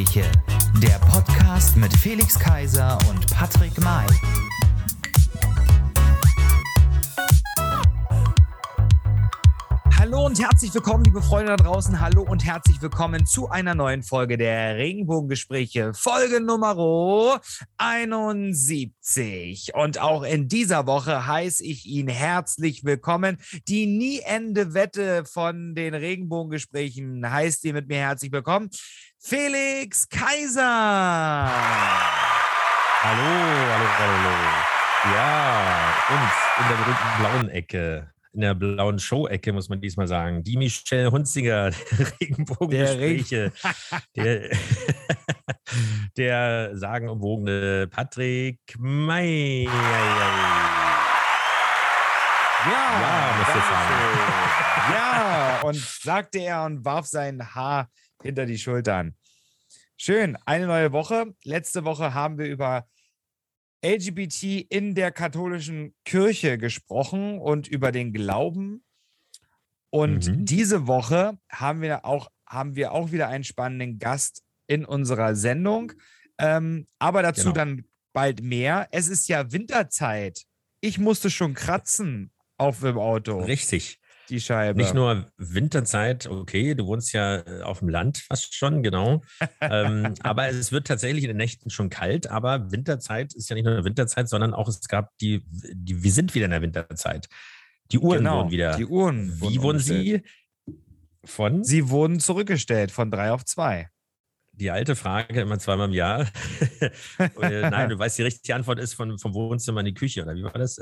[0.00, 0.24] Regenbogengespräche,
[0.82, 4.06] der Podcast mit Felix Kaiser und Patrick May.
[10.20, 11.98] Hallo und herzlich willkommen, liebe Freunde da draußen.
[11.98, 17.40] Hallo und herzlich willkommen zu einer neuen Folge der Regenbogengespräche, Folge Nummer
[17.78, 19.72] 71.
[19.72, 23.38] Und auch in dieser Woche heiße ich ihn herzlich willkommen.
[23.66, 28.68] Die nie ende Wette von den Regenbogengesprächen heißt ihr mit mir herzlich willkommen.
[29.18, 31.48] Felix Kaiser.
[33.02, 33.22] Hallo,
[33.72, 34.34] hallo, hallo.
[35.14, 36.30] Ja, und
[36.62, 40.42] in der berühmten blauen Ecke in der blauen Show-Ecke, muss man diesmal sagen.
[40.42, 43.52] Die Michelle Hunziger, der Regenbogengespräche,
[44.16, 44.50] der,
[46.16, 49.64] der sagenumwogene Patrick May.
[49.64, 49.72] Ja,
[53.00, 53.94] ja, muss ich sagen.
[54.92, 57.88] Ja, und sagte er und warf sein Haar
[58.22, 59.14] hinter die Schultern.
[59.96, 61.34] Schön, eine neue Woche.
[61.44, 62.86] Letzte Woche haben wir über
[63.84, 68.84] LGBT in der katholischen Kirche gesprochen und über den Glauben.
[69.90, 70.44] Und mhm.
[70.44, 75.92] diese Woche haben wir auch, haben wir auch wieder einen spannenden Gast in unserer Sendung.
[76.38, 77.54] Ähm, aber dazu genau.
[77.54, 78.88] dann bald mehr.
[78.92, 80.44] Es ist ja Winterzeit.
[80.80, 83.38] Ich musste schon kratzen auf dem Auto.
[83.38, 83.99] Richtig
[84.30, 84.78] die Scheibe.
[84.78, 89.22] Nicht nur Winterzeit, okay, du wohnst ja äh, auf dem Land fast schon, genau.
[89.60, 93.64] ähm, aber es wird tatsächlich in den Nächten schon kalt, aber Winterzeit ist ja nicht
[93.64, 97.28] nur Winterzeit, sondern auch es gab die, die wir sind wieder in der Winterzeit.
[97.92, 98.76] Die Uhren genau, wurden wieder.
[98.76, 99.40] Die Uhren.
[99.40, 100.22] Wie wurden sie
[101.24, 101.64] von?
[101.64, 103.90] Sie wurden zurückgestellt von drei auf zwei.
[104.52, 106.26] Die alte Frage immer zweimal im Jahr.
[107.40, 110.34] Äh, nein, du weißt, die richtige Antwort ist von, vom Wohnzimmer in die Küche, oder
[110.34, 110.78] wie war das?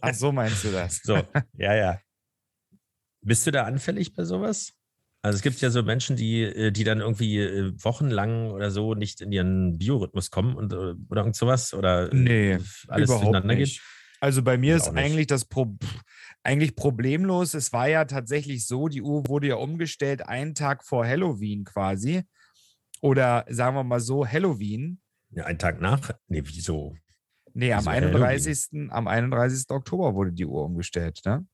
[0.00, 1.00] Ach so meinst du das?
[1.04, 1.22] So,
[1.56, 2.00] ja, ja.
[3.22, 4.72] Bist du da anfällig bei sowas?
[5.24, 8.94] Also es gibt ja so Menschen, die, äh, die dann irgendwie äh, wochenlang oder so
[8.94, 13.10] nicht in ihren Biorhythmus kommen und äh, oder irgend sowas oder nee, alles
[13.44, 13.78] nicht.
[13.78, 13.82] Geht.
[14.20, 15.76] Also bei mir ist eigentlich das Pro
[16.42, 17.54] eigentlich problemlos.
[17.54, 22.22] Es war ja tatsächlich so, die Uhr wurde ja umgestellt einen Tag vor Halloween quasi.
[23.00, 25.00] Oder sagen wir mal so, Halloween.
[25.30, 26.12] Ja, einen Tag nach?
[26.28, 26.94] Nee, wieso?
[27.54, 28.90] Nee, am, 31.
[28.90, 29.70] am 31.
[29.70, 31.46] Oktober wurde die Uhr umgestellt, ne?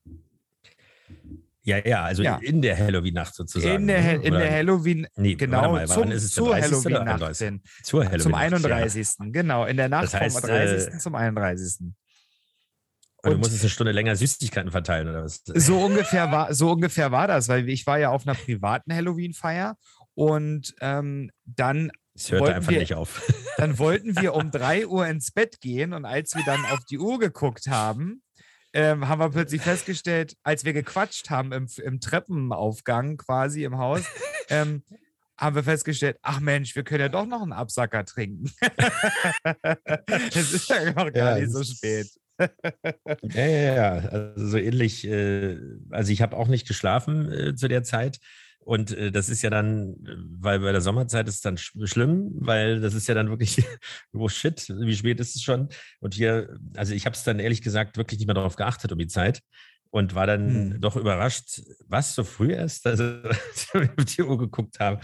[1.69, 2.39] Ja, ja, also ja.
[2.41, 3.83] in der Halloween-Nacht sozusagen.
[3.83, 7.37] In der, in der Halloween, nee, genau, mal, zum, ist es zur Halloween-Nacht.
[7.83, 9.09] Zur Halloween zum 31.
[9.19, 9.27] Ja.
[9.29, 10.95] Genau, in der Nacht das heißt, vom 30.
[10.95, 11.93] Äh, zum 31.
[13.23, 15.43] Und du musstest eine Stunde länger Süßigkeiten verteilen, oder was?
[15.45, 19.77] So ungefähr war, so ungefähr war das, weil ich war ja auf einer privaten Halloween-Feier
[20.15, 23.23] und ähm, dann es hörte einfach wir, nicht auf.
[23.59, 26.99] Dann wollten wir um 3 Uhr ins Bett gehen und als wir dann auf die
[26.99, 28.23] Uhr geguckt haben,
[28.73, 34.05] ähm, haben wir plötzlich festgestellt, als wir gequatscht haben im, im Treppenaufgang quasi im Haus,
[34.49, 34.83] ähm,
[35.39, 38.51] haben wir festgestellt, ach Mensch, wir können ja doch noch einen Absacker trinken.
[40.35, 42.09] es ist ja noch gar ja, nicht so spät.
[42.39, 43.93] ja, ja, ja.
[44.09, 45.07] Also so ähnlich.
[45.07, 45.59] Äh,
[45.91, 48.19] also ich habe auch nicht geschlafen äh, zu der Zeit.
[48.61, 51.73] Und äh, das ist ja dann, äh, weil bei der Sommerzeit ist es dann sch
[51.85, 53.65] schlimm, weil das ist ja dann wirklich,
[54.13, 55.69] oh shit, wie spät ist es schon?
[56.01, 58.99] Und hier, also ich habe es dann ehrlich gesagt wirklich nicht mehr darauf geachtet um
[58.99, 59.43] die Zeit
[59.91, 60.81] und war dann hm.
[60.81, 65.01] doch überrascht, was so früh ist, also als wir auf die Uhr geguckt haben.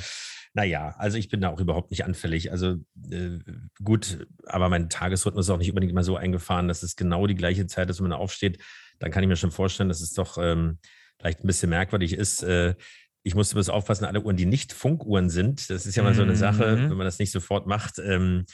[0.56, 2.52] Naja, also ich bin da auch überhaupt nicht anfällig.
[2.52, 2.76] Also
[3.10, 3.38] äh,
[3.82, 7.34] gut, aber mein Tagesrhythmus ist auch nicht unbedingt immer so eingefahren, dass es genau die
[7.34, 8.62] gleiche Zeit ist, wenn man aufsteht.
[9.00, 10.78] Dann kann ich mir schon vorstellen, dass es doch ähm,
[11.18, 12.44] vielleicht ein bisschen merkwürdig ist.
[12.44, 12.74] Äh,
[13.24, 16.22] ich musste bloß aufpassen, alle Uhren, die nicht Funkuhren sind, das ist ja mal so
[16.22, 16.90] eine Sache, mhm.
[16.90, 17.98] wenn man das nicht sofort macht.
[17.98, 18.44] Ähm,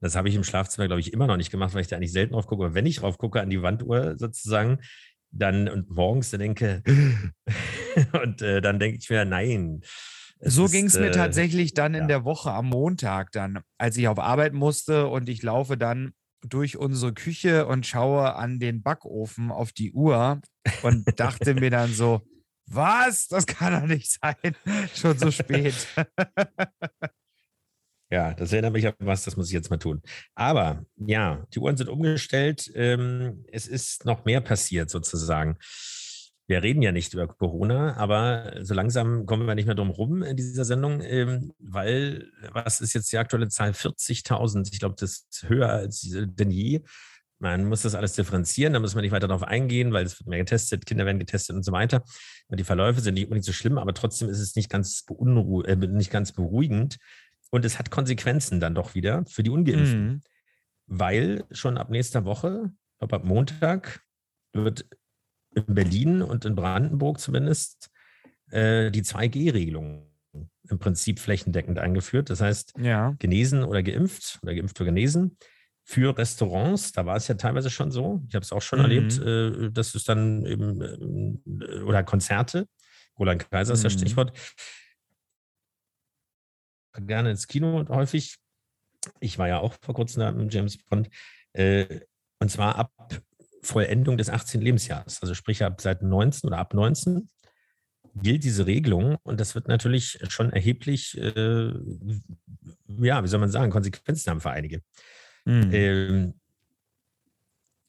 [0.00, 2.12] das habe ich im Schlafzimmer, glaube ich, immer noch nicht gemacht, weil ich da eigentlich
[2.12, 2.64] selten drauf gucke.
[2.64, 4.78] Aber wenn ich drauf gucke, an die Wanduhr sozusagen,
[5.32, 6.82] dann und morgens dann denke,
[8.22, 9.82] und äh, dann denke ich mir, nein.
[10.40, 12.00] So ging es mir äh, tatsächlich dann ja.
[12.00, 16.12] in der Woche am Montag dann, als ich auf Arbeit musste und ich laufe dann
[16.42, 20.40] durch unsere Küche und schaue an den Backofen auf die Uhr
[20.82, 22.22] und dachte mir dann so,
[22.70, 23.28] was?
[23.28, 24.56] Das kann doch nicht sein.
[24.94, 25.74] Schon so spät.
[28.10, 30.02] ja, das erinnert mich an was, das muss ich jetzt mal tun.
[30.34, 32.70] Aber ja, die Uhren sind umgestellt.
[32.74, 35.56] Ähm, es ist noch mehr passiert sozusagen.
[36.46, 40.24] Wir reden ja nicht über Corona, aber so langsam kommen wir nicht mehr drum rum
[40.24, 43.70] in dieser Sendung, ähm, weil was ist jetzt die aktuelle Zahl?
[43.70, 44.68] 40.000.
[44.72, 46.82] Ich glaube, das ist höher als denn je.
[47.40, 50.28] Man muss das alles differenzieren, da muss man nicht weiter darauf eingehen, weil es wird
[50.28, 52.04] mehr getestet, Kinder werden getestet und so weiter.
[52.48, 55.04] Und die Verläufe sind nicht unbedingt so schlimm, aber trotzdem ist es nicht ganz,
[55.64, 56.98] äh, nicht ganz beruhigend.
[57.50, 60.06] Und es hat Konsequenzen dann doch wieder für die Ungeimpften.
[60.06, 60.20] Mhm.
[60.86, 64.02] Weil schon ab nächster Woche, ich glaube ab Montag,
[64.52, 64.84] wird
[65.54, 67.90] in Berlin und in Brandenburg zumindest
[68.50, 70.06] äh, die 2G-Regelung
[70.68, 72.30] im Prinzip flächendeckend eingeführt.
[72.30, 73.14] Das heißt, Ja.
[73.18, 75.36] genesen oder geimpft oder geimpft oder genesen.
[75.84, 78.22] Für Restaurants, da war es ja teilweise schon so.
[78.28, 78.84] Ich habe es auch schon Mhm.
[78.84, 82.68] erlebt, äh, dass es dann eben, äh, oder Konzerte,
[83.18, 83.98] Roland Kaiser ist das Mhm.
[83.98, 84.32] Stichwort,
[87.06, 88.36] gerne ins Kino häufig.
[89.20, 91.08] Ich war ja auch vor kurzem da mit James Bond.
[91.52, 92.00] Äh,
[92.38, 92.92] und zwar ab
[93.62, 94.60] Vollendung des 18.
[94.60, 95.20] Lebensjahres.
[95.22, 97.28] Also sprich ab seit 19 oder ab 19
[98.14, 101.72] gilt diese Regelung und das wird natürlich schon erheblich, äh,
[102.98, 104.82] ja, wie soll man sagen, Konsequenzen haben für einige.
[105.44, 105.70] Mhm.
[105.72, 106.34] Ähm,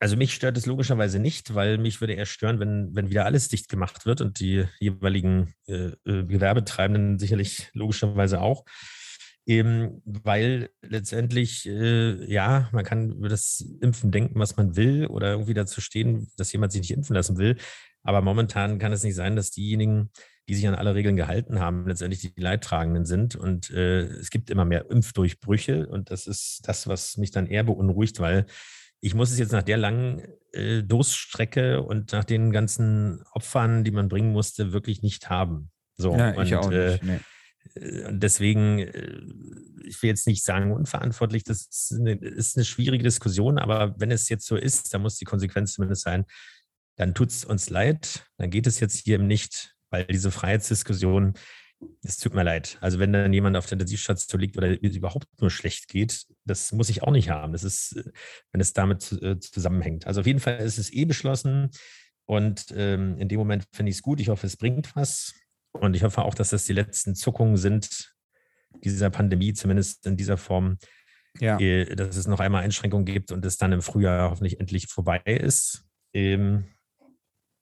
[0.01, 3.49] also mich stört es logischerweise nicht, weil mich würde eher stören, wenn, wenn wieder alles
[3.49, 8.65] dicht gemacht wird und die jeweiligen äh, äh, Gewerbetreibenden sicherlich logischerweise auch.
[9.45, 15.31] Eben, weil letztendlich, äh, ja, man kann über das Impfen denken, was man will, oder
[15.31, 17.57] irgendwie dazu stehen, dass jemand sich nicht impfen lassen will.
[18.01, 20.09] Aber momentan kann es nicht sein, dass diejenigen,
[20.51, 23.37] die sich an alle Regeln gehalten haben, letztendlich die Leidtragenden sind.
[23.37, 25.87] Und äh, es gibt immer mehr Impfdurchbrüche.
[25.87, 28.45] Und das ist das, was mich dann eher beunruhigt, weil
[28.99, 30.21] ich muss es jetzt nach der langen
[30.51, 35.71] äh, Durststrecke und nach den ganzen Opfern, die man bringen musste, wirklich nicht haben.
[35.95, 37.03] So, ja, ich und, auch äh, nicht.
[37.03, 37.19] Nee.
[37.75, 39.21] äh, Und deswegen, äh,
[39.85, 44.11] ich will jetzt nicht sagen unverantwortlich, das ist eine, ist eine schwierige Diskussion, aber wenn
[44.11, 46.25] es jetzt so ist, dann muss die Konsequenz zumindest sein,
[46.97, 51.33] dann tut es uns leid, dann geht es jetzt hier eben nicht, weil diese Freiheitsdiskussion,
[52.03, 52.77] es tut mir leid.
[52.81, 56.71] Also wenn dann jemand auf der Intensivstation liegt oder es überhaupt nur schlecht geht, das
[56.71, 57.53] muss ich auch nicht haben.
[57.53, 57.95] Das ist,
[58.51, 60.07] wenn es damit äh, zusammenhängt.
[60.07, 61.69] Also auf jeden Fall ist es eh beschlossen
[62.25, 64.19] und ähm, in dem Moment finde ich es gut.
[64.19, 65.33] Ich hoffe, es bringt was.
[65.73, 68.13] Und ich hoffe auch, dass das die letzten Zuckungen sind
[68.83, 70.77] dieser Pandemie, zumindest in dieser Form,
[71.39, 71.59] Ja.
[71.59, 75.21] äh, dass es noch einmal Einschränkungen gibt und es dann im Frühjahr hoffentlich endlich vorbei
[75.25, 75.85] ist.
[76.13, 76.65] Ähm,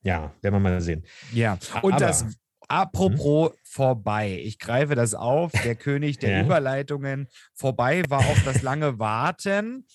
[0.02, 1.06] ja, werden wir mal sehen.
[1.34, 2.26] Ja, und Aber- das
[2.68, 4.40] apropos vorbei.
[4.44, 5.52] Ich greife das auf.
[5.64, 6.46] Der König der Ja.
[6.46, 7.28] Überleitungen.
[7.56, 9.86] Vorbei war auch das lange Warten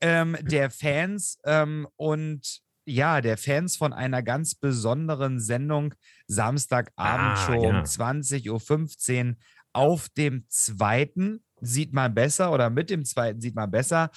[0.00, 5.94] ähm, der Fans ähm, und ja, der Fans von einer ganz besonderen Sendung
[6.26, 7.78] Samstagabendshow Ah, ja.
[7.78, 9.36] um 20.15 Uhr
[9.72, 11.44] auf dem zweiten.
[11.60, 14.10] Sieht man besser oder mit dem zweiten sieht man besser.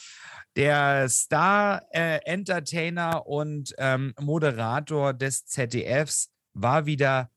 [0.56, 7.30] Der Star-Entertainer und ähm, Moderator des ZDFs war wieder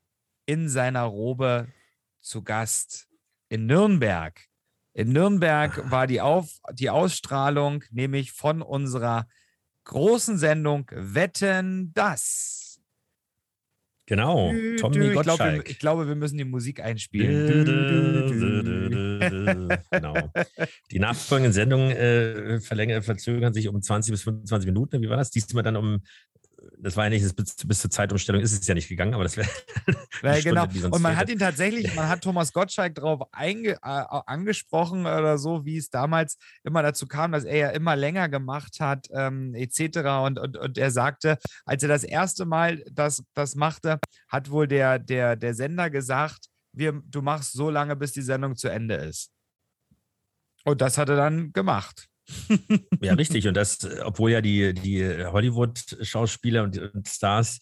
[0.47, 1.69] in seiner Robe
[2.21, 3.09] zu Gast
[3.49, 4.41] in Nürnberg.
[4.93, 9.27] In Nürnberg war die, Auf die Ausstrahlung nämlich von unserer
[9.85, 12.66] großen Sendung Wetten das.
[14.07, 15.07] Genau, Dü, Tommy dü.
[15.07, 15.71] ich, glaube, wir, Gottschalk.
[15.71, 17.65] ich glaube, wir müssen die Musik einspielen.
[17.65, 18.77] Dü.
[19.91, 20.15] Genau.
[20.93, 25.03] Die nachfolgenden Sendungen äh, verlängern, verzögern sich um 20 bis 25 Minuten.
[25.03, 25.31] Wie war das?
[25.31, 26.03] Diesmal dann um,
[26.79, 29.37] das war ja nicht, bis, bis zur Zeitumstellung ist es ja nicht gegangen, aber das
[29.37, 29.49] wäre.
[30.23, 30.65] Ja, genau.
[30.65, 31.17] Und man fehlte.
[31.17, 35.91] hat ihn tatsächlich, man hat Thomas Gottschalk darauf einge, äh, angesprochen oder so, wie es
[35.91, 39.99] damals immer dazu kam, dass er ja immer länger gemacht hat, ähm, etc.
[40.25, 44.67] Und, und, und er sagte, als er das erste Mal das, das machte, hat wohl
[44.67, 48.95] der, der, der Sender gesagt, wir, du machst so lange, bis die Sendung zu Ende
[48.95, 49.31] ist.
[50.65, 52.09] Und das hat er dann gemacht.
[53.01, 53.47] Ja, richtig.
[53.49, 57.59] Und das, obwohl ja die, die Hollywood-Schauspieler und, und Stars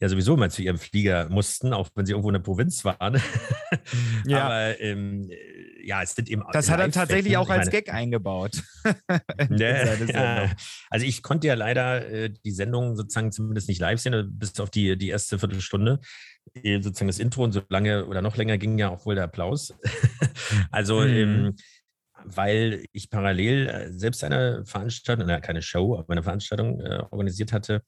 [0.00, 3.20] ja sowieso mal zu ihrem Flieger mussten, auch wenn sie irgendwo in der Provinz waren.
[4.26, 4.44] Ja.
[4.44, 5.28] Aber ähm,
[5.82, 6.42] ja, es sind eben.
[6.52, 8.62] Das hat er tatsächlich auch als meine, Gag eingebaut.
[9.38, 10.50] in, in Ja.
[10.90, 14.70] Also ich konnte ja leider äh, die Sendung sozusagen zumindest nicht live sehen, bis auf
[14.70, 16.00] die, die erste Viertelstunde.
[16.54, 19.24] Äh, sozusagen das Intro und so lange oder noch länger ging ja auch wohl der
[19.24, 19.74] Applaus.
[20.70, 21.08] also Mhm.
[21.08, 21.56] ähm,
[22.24, 27.52] weil ich parallel äh, selbst eine Veranstaltung, na, keine Show, aber eine Veranstaltung äh, organisiert
[27.52, 27.82] hatte.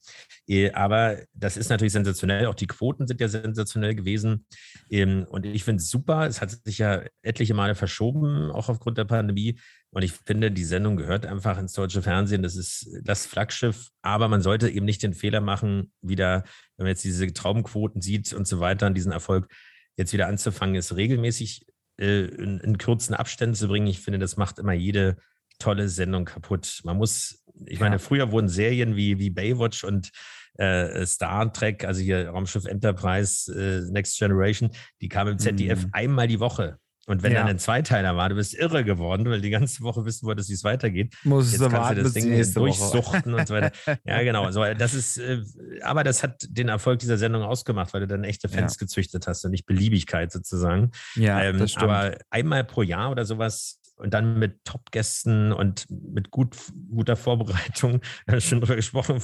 [0.46, 2.46] Äh, aber das ist natürlich sensationell.
[2.46, 4.46] Auch die Quoten sind ja sensationell gewesen.
[4.90, 6.26] Ähm, und ich finde es super.
[6.26, 9.58] Es hat sich ja etliche Male verschoben, auch aufgrund der Pandemie.
[9.90, 12.42] Und ich finde, die Sendung gehört einfach ins deutsche Fernsehen.
[12.42, 13.88] Das ist das Flaggschiff.
[14.02, 16.44] Aber man sollte eben nicht den Fehler machen, wieder,
[16.76, 19.48] wenn man jetzt diese Traumquoten sieht und so weiter, diesen Erfolg
[19.96, 21.66] jetzt wieder anzufangen, ist regelmäßig
[21.98, 23.86] äh, in, in kurzen Abständen zu bringen.
[23.86, 25.16] Ich finde, das macht immer jede
[25.58, 26.80] tolle Sendung kaputt.
[26.84, 27.98] Man muss, ich meine, Ja.
[27.98, 30.10] früher wurden Serien wie, wie Baywatch und
[30.58, 35.90] äh, Star Trek, also hier Raumschiff Enterprise, äh, Next Generation, die kamen im ZDF Mhm.
[35.92, 36.78] einmal die Woche.
[37.08, 37.38] Und wenn Ja.
[37.40, 40.54] dann ein Zweiteiler war, du bist irre geworden, weil die ganze Woche wissen wolltest, wie
[40.54, 41.14] es weitergeht.
[41.22, 43.70] Muss Jetzt du kannst warten du das Ding durchsuchten und so weiter.
[44.04, 44.50] Ja, genau.
[44.50, 45.40] So, das ist, äh,
[45.82, 48.78] aber das hat den Erfolg dieser Sendung ausgemacht, weil du dann echte Fans Ja.
[48.80, 50.90] gezüchtet hast und nicht Beliebigkeit sozusagen.
[51.14, 51.84] Ja, ähm, das stimmt.
[51.90, 56.54] aber einmal pro Jahr oder sowas und dann mit Top-Gästen und mit gut,
[56.90, 58.00] guter Vorbereitung
[58.38, 59.22] schon drüber gesprochen.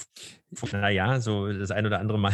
[0.73, 2.33] Naja, so das ein oder andere Mal.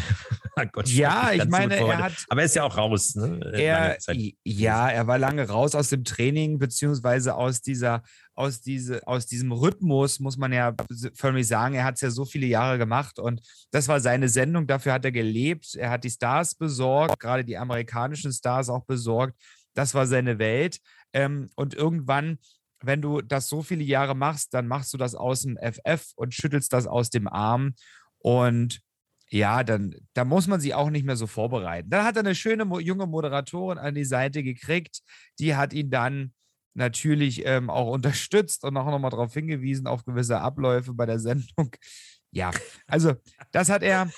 [0.73, 2.12] Gott, ja, ich meine, er hat.
[2.28, 3.14] Aber er ist ja auch raus.
[3.14, 3.40] Ne?
[3.54, 3.97] Er,
[4.45, 8.02] ja, er war lange raus aus dem Training, beziehungsweise aus dieser,
[8.35, 10.75] aus, diese, aus diesem Rhythmus, muss man ja
[11.14, 11.75] förmlich sagen.
[11.75, 13.40] Er hat es ja so viele Jahre gemacht und
[13.71, 14.66] das war seine Sendung.
[14.66, 15.75] Dafür hat er gelebt.
[15.75, 19.35] Er hat die Stars besorgt, gerade die amerikanischen Stars auch besorgt.
[19.75, 20.78] Das war seine Welt.
[21.12, 22.38] Ähm, und irgendwann,
[22.80, 26.34] wenn du das so viele Jahre machst, dann machst du das aus dem FF und
[26.34, 27.75] schüttelst das aus dem Arm.
[28.18, 28.80] Und
[29.30, 31.90] ja, dann da muss man sich auch nicht mehr so vorbereiten.
[31.90, 35.00] Dann hat er eine schöne junge Moderatorin an die Seite gekriegt,
[35.38, 36.32] die hat ihn dann
[36.75, 41.70] natürlich ähm, auch unterstützt und auch nochmal darauf hingewiesen, auf gewisse Abläufe bei der Sendung.
[42.30, 42.50] Ja,
[42.87, 43.14] also
[43.52, 44.10] das hat er,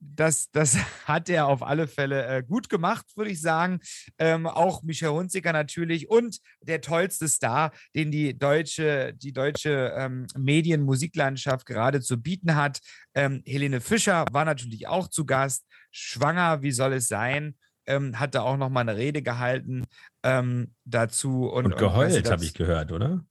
[0.00, 0.76] das, das
[1.06, 3.80] hat er auf alle Fälle äh, gut gemacht, würde ich sagen.
[4.18, 10.26] Ähm, auch Michel Hunziker natürlich und der tollste Star, den die deutsche, die deutsche ähm,
[10.36, 12.80] Medien-Musiklandschaft gerade zu bieten hat.
[13.14, 15.66] Ähm, Helene Fischer war natürlich auch zu Gast.
[15.90, 17.56] Schwanger, wie soll es sein?
[17.86, 19.84] Ähm, hat da auch noch mal eine Rede gehalten
[20.22, 21.48] ähm, dazu.
[21.48, 23.24] Und, und geheult, habe ich gehört, oder?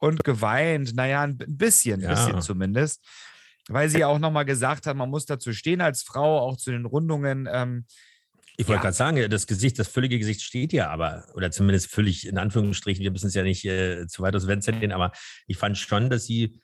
[0.00, 2.10] Und geweint, naja, ein bisschen, ein ja.
[2.10, 3.04] bisschen zumindest
[3.68, 6.70] weil sie ja auch nochmal gesagt hat, man muss dazu stehen als Frau, auch zu
[6.70, 7.48] den Rundungen.
[7.50, 7.84] Ähm,
[8.56, 8.82] ich wollte ja.
[8.82, 13.04] gerade sagen, das Gesicht, das völlige Gesicht steht ja aber, oder zumindest völlig in Anführungsstrichen,
[13.04, 15.12] wir müssen es ja nicht äh, zu weit aus dem Fenster gehen, aber
[15.46, 16.60] ich fand schon, dass sie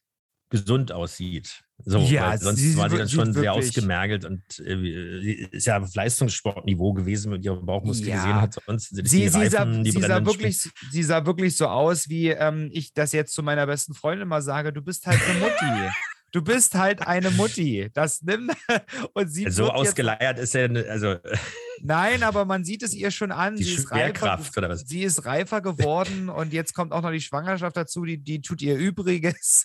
[0.50, 1.62] gesund aussieht.
[1.84, 5.94] So, ja, sonst sie, war sie dann schon sehr ausgemergelt und äh, ist ja auf
[5.94, 8.16] Leistungssportniveau gewesen mit ihrem Bauchmuskel ja.
[8.16, 8.54] gesehen hat.
[8.66, 12.70] Sonst sie, sie, Reifen, sah, sie, sah wirklich, sie sah wirklich so aus, wie ähm,
[12.72, 15.90] ich das jetzt zu meiner besten Freundin mal sage: Du bist halt eine Mutti.
[16.34, 17.90] Du bist halt eine Mutti.
[17.94, 18.52] Das nimmt
[19.14, 21.14] und sie so ausgeleiert ist er, also
[21.80, 23.54] Nein, aber man sieht es ihr schon an.
[23.54, 24.80] Die sie ist reifer, oder was?
[24.80, 28.04] Sie ist reifer geworden und jetzt kommt auch noch die Schwangerschaft dazu.
[28.04, 29.64] Die, die tut ihr Übriges,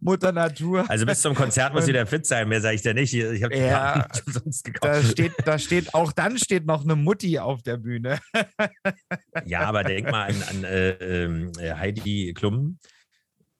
[0.00, 0.88] Mutter Natur.
[0.88, 2.48] Also bis zum Konzert muss sie wieder fit sein.
[2.48, 3.12] Mehr sage ich dir nicht.
[3.12, 4.94] Ich habe ja, sonst gekauft.
[4.94, 8.20] Da steht, da steht, auch dann steht noch eine Mutti auf der Bühne.
[9.44, 12.78] ja, aber denk mal an, an äh, äh, Heidi Klum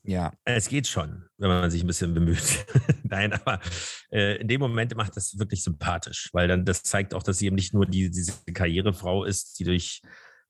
[0.06, 0.32] ja.
[0.44, 2.66] Es geht schon, wenn man sich ein bisschen bemüht.
[3.02, 3.60] Nein, aber
[4.10, 7.46] äh, in dem Moment macht das wirklich sympathisch, weil dann das zeigt auch, dass sie
[7.46, 10.02] eben nicht nur die, diese Karrierefrau ist, die durch,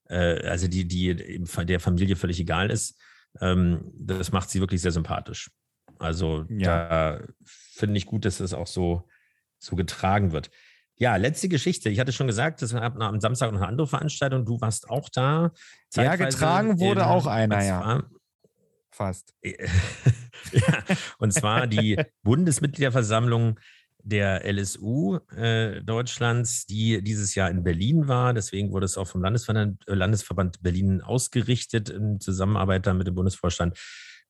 [0.09, 3.01] äh, also die, die der Familie völlig egal ist.
[3.41, 5.51] Ähm, das macht sie wirklich sehr sympathisch.
[5.99, 6.89] Also ja.
[6.89, 9.09] da finde ich gut, dass das auch so,
[9.59, 10.51] so getragen wird.
[10.99, 11.91] Ja, letzte Geschichte.
[11.91, 14.47] Ich hatte schon gesagt, es gab am Samstag noch eine andere Veranstaltung.
[14.47, 15.53] Du warst auch da.
[15.95, 18.03] Ja, getragen wurde in, auch einer, ja.
[18.97, 19.35] Fast.
[19.45, 20.85] ja,
[21.19, 23.61] und zwar die Bundesmitgliederversammlung
[24.03, 28.33] der LSU äh, Deutschlands, die dieses Jahr in Berlin war.
[28.33, 33.79] Deswegen wurde es auch vom Landesverband, äh, Landesverband Berlin ausgerichtet in Zusammenarbeit mit dem Bundesvorstand.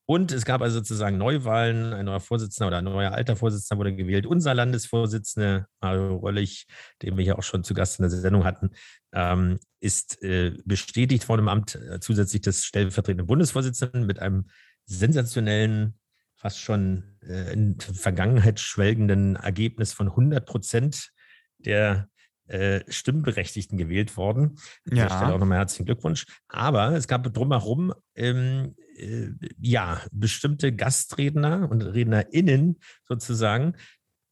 [0.08, 1.92] Und es gab also sozusagen Neuwahlen.
[1.92, 4.24] Ein neuer Vorsitzender oder ein neuer alter Vorsitzender wurde gewählt.
[4.24, 6.68] Unser Landesvorsitzender, Mario Röllig,
[7.02, 8.70] den wir ja auch schon zu Gast in der Sendung hatten,
[9.12, 14.46] ähm, ist äh, bestätigt worden im Amt äh, zusätzlich des stellvertretenden Bundesvorsitzenden mit einem
[14.84, 15.98] sensationellen,
[16.36, 21.10] fast schon äh, in Vergangenheit schwelgenden Ergebnis von 100 Prozent
[21.58, 22.08] der
[22.48, 24.58] äh, Stimmberechtigten gewählt worden.
[24.90, 25.06] An ja.
[25.06, 26.26] Stelle auch nochmal herzlichen Glückwunsch.
[26.48, 33.74] Aber es gab drumherum ähm, äh, ja bestimmte Gastredner und RednerInnen sozusagen.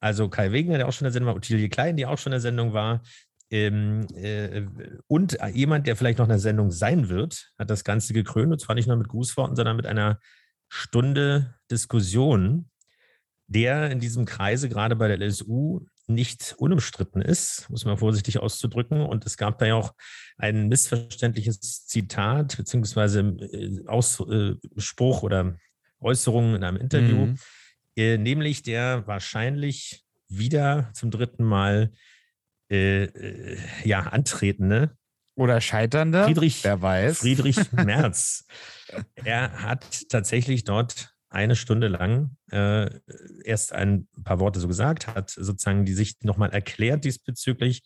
[0.00, 2.32] Also Kai Wegner, der auch schon in der Sendung war, Ottilie Klein, die auch schon
[2.32, 3.02] in der Sendung war,
[3.50, 4.66] ähm, äh,
[5.06, 8.52] und jemand, der vielleicht noch in der Sendung sein wird, hat das Ganze gekrönt.
[8.52, 10.18] Und zwar nicht nur mit Grußworten, sondern mit einer
[10.68, 12.68] Stunde Diskussion,
[13.46, 19.00] der in diesem Kreise gerade bei der LSU nicht unumstritten ist, muss man vorsichtig auszudrücken.
[19.00, 19.94] Und es gab da ja auch
[20.36, 25.56] ein missverständliches Zitat beziehungsweise äh, Ausspruch äh, oder
[26.00, 27.38] Äußerung in einem Interview, mhm.
[27.96, 31.92] äh, nämlich der wahrscheinlich wieder zum dritten Mal
[32.70, 34.96] äh, äh, ja, antretende
[35.36, 37.18] oder scheiternde, Friedrich, wer weiß.
[37.18, 38.46] Friedrich Merz.
[39.14, 42.88] er hat tatsächlich dort eine Stunde lang äh,
[43.44, 47.82] erst ein paar Worte so gesagt, hat sozusagen die Sicht nochmal erklärt diesbezüglich.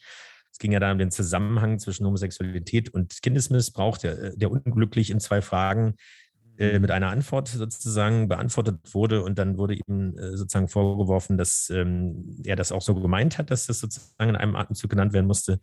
[0.53, 5.21] Es ging ja da um den Zusammenhang zwischen Homosexualität und Kindesmissbrauch, der, der unglücklich in
[5.21, 5.95] zwei Fragen
[6.59, 11.71] äh, mit einer Antwort sozusagen beantwortet wurde und dann wurde ihm äh, sozusagen vorgeworfen, dass
[11.71, 15.27] ähm, er das auch so gemeint hat, dass das sozusagen in einem Atemzug genannt werden
[15.27, 15.61] musste,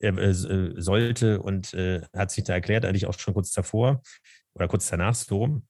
[0.00, 4.02] äh, äh sollte und äh, hat sich da erklärt, eigentlich auch schon kurz davor
[4.52, 5.62] oder kurz danach so.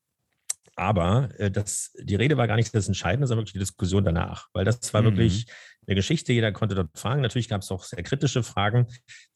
[0.77, 4.49] Aber äh, das, die Rede war gar nicht das Entscheidende, sondern wirklich die Diskussion danach,
[4.53, 5.07] weil das war mhm.
[5.07, 5.47] wirklich
[5.87, 6.33] eine Geschichte.
[6.33, 7.23] Jeder konnte dort fragen.
[7.23, 8.87] Natürlich gab es auch sehr kritische Fragen,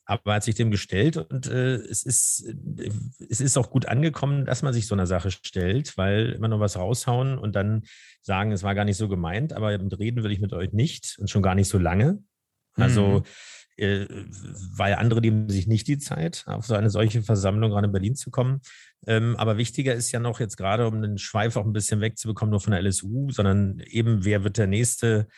[0.04, 2.46] aber hat sich dem gestellt und äh, es, ist,
[2.78, 2.90] äh,
[3.28, 6.60] es ist auch gut angekommen, dass man sich so einer Sache stellt, weil immer noch
[6.60, 7.82] was raushauen und dann
[8.22, 11.30] sagen, es war gar nicht so gemeint, aber reden will ich mit euch nicht und
[11.30, 12.22] schon gar nicht so lange.
[12.74, 13.22] Also, mhm.
[13.78, 14.06] Äh,
[14.76, 18.16] weil andere nehmen sich nicht die Zeit, auf so eine solche Versammlung gerade in Berlin
[18.16, 18.60] zu kommen.
[19.06, 22.50] Ähm, aber wichtiger ist ja noch jetzt gerade, um den Schweif auch ein bisschen wegzubekommen,
[22.50, 25.28] nur von der LSU, sondern eben, wer wird der nächste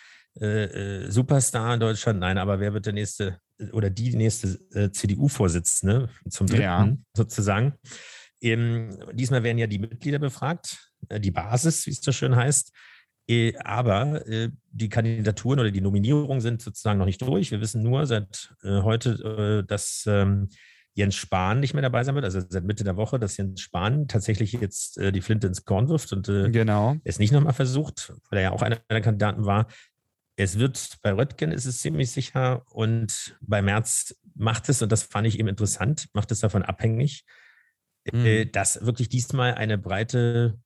[0.41, 0.65] äh,
[1.05, 2.21] äh, Superstar in Deutschland?
[2.21, 3.39] Nein, aber wer wird der nächste
[3.73, 6.97] oder die nächste äh, CDU-Vorsitzende zum dritten ja.
[7.15, 7.75] sozusagen?
[8.41, 12.73] Ähm, diesmal werden ja die Mitglieder befragt, die Basis, wie es so schön heißt.
[13.31, 17.51] Äh, aber äh, die Kandidaturen oder die Nominierungen sind sozusagen noch nicht durch.
[17.51, 20.49] Wir wissen nur seit heute, dass ähm,
[20.95, 24.09] Jens Spahn nicht mehr dabei sein wird, also seit Mitte der Woche, dass Jens Spahn
[24.09, 26.97] tatsächlich jetzt äh, die Flinte ins Korn wirft und äh, genau.
[27.05, 29.67] es nicht nochmal versucht, weil er ja auch einer der Kandidaten war.
[30.37, 35.03] Es wird bei Röttgen ist es ziemlich sicher und bei Merz macht es, und das
[35.03, 37.25] fand ich eben interessant, macht es davon abhängig,
[38.11, 38.25] mhm.
[38.25, 40.59] äh, dass wirklich diesmal eine breite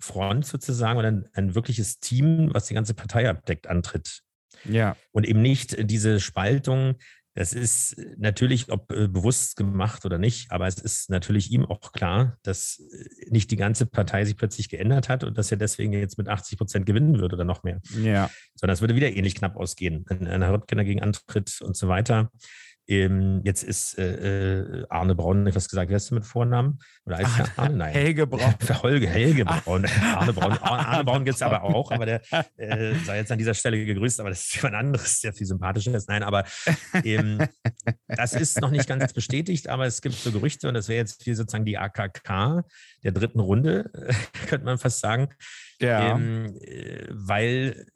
[0.00, 4.22] Front sozusagen oder ein, ein wirkliches Team, was die ganze Partei abdeckt, antritt.
[4.64, 4.96] Ja.
[5.12, 6.96] Und eben nicht diese Spaltung,
[7.34, 11.92] das ist natürlich, ob äh, bewusst gemacht oder nicht, aber es ist natürlich ihm auch
[11.92, 15.92] klar, dass äh, nicht die ganze Partei sich plötzlich geändert hat und dass er deswegen
[15.92, 17.80] jetzt mit 80 Prozent gewinnen würde oder noch mehr.
[18.02, 18.30] Ja.
[18.56, 20.04] Sondern es würde wieder ähnlich knapp ausgehen.
[20.08, 22.32] Wenn ein Herr Röttgen dagegen antritt und so weiter.
[22.90, 26.80] Ähm, jetzt ist äh, äh Arne Braun, ich was gesagt, wer ist mit Vornamen?
[27.04, 27.76] Oder heißt Arne, Arne?
[27.76, 27.92] Nein.
[27.92, 28.54] Helge Braun.
[28.82, 29.86] Holge, Helge Braun.
[29.86, 32.20] Arne Braun, Arne Braun gibt es aber auch, aber der
[32.56, 35.94] äh, sei jetzt an dieser Stelle gegrüßt, aber das ist jemand anderes, der viel sympathischer
[35.94, 36.08] ist.
[36.08, 36.44] Nein, aber
[37.04, 37.46] ähm,
[38.08, 41.22] das ist noch nicht ganz bestätigt, aber es gibt so Gerüchte und das wäre jetzt
[41.22, 42.64] hier sozusagen die AKK
[43.04, 43.90] der dritten Runde,
[44.48, 45.28] könnte man fast sagen.
[45.80, 46.16] Ja.
[46.16, 47.86] Ähm, äh, weil